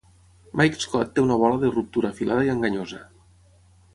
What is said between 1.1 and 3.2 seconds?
té una bola de ruptura afilada i enganyosa.